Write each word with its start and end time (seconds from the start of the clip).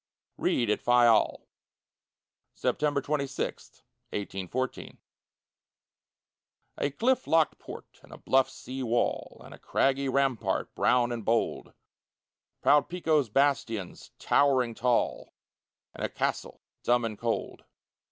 REID 0.39 0.71
AT 0.71 0.81
FAYAL 0.81 1.47
[September 2.55 3.01
26, 3.01 3.83
1814] 4.09 4.97
A 6.79 6.89
cliff 6.89 7.27
locked 7.27 7.59
port 7.59 7.99
and 8.01 8.11
a 8.11 8.17
bluff 8.17 8.49
sea 8.49 8.81
wall, 8.81 9.39
And 9.45 9.53
a 9.53 9.59
craggy 9.59 10.09
rampart, 10.09 10.73
brown 10.73 11.11
and 11.11 11.23
bold; 11.23 11.75
Proud 12.63 12.89
Pico's 12.89 13.29
bastions 13.29 14.09
towering 14.17 14.73
tall, 14.73 15.35
And 15.93 16.03
a 16.03 16.09
castle 16.09 16.61
dumb 16.81 17.05
and 17.05 17.15
cold. 17.15 17.65